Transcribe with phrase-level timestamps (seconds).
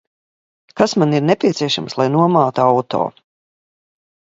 [0.81, 3.07] Kas man ir nepieciešams, lai nomātu auto?